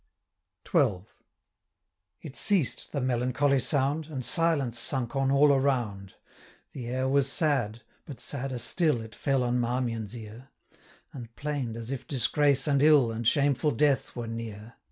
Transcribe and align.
XII. 0.67 1.01
It 2.23 2.35
ceased, 2.35 2.91
the 2.91 3.01
melancholy 3.01 3.59
sound; 3.59 4.07
And 4.07 4.25
silence 4.25 4.79
sunk 4.79 5.15
on 5.15 5.29
all 5.29 5.53
around. 5.53 6.15
185 6.73 6.73
The 6.73 6.87
air 6.87 7.07
was 7.07 7.31
sad; 7.31 7.83
but 8.07 8.19
sadder 8.19 8.57
still 8.57 8.99
It 9.01 9.13
fell 9.13 9.43
on 9.43 9.59
Marmion's 9.59 10.17
ear, 10.17 10.49
And 11.13 11.35
plain'd 11.35 11.77
as 11.77 11.91
if 11.91 12.07
disgrace 12.07 12.65
and 12.65 12.81
ill, 12.81 13.11
And 13.11 13.27
shameful 13.27 13.69
death, 13.73 14.15
were 14.15 14.25
near. 14.25 14.73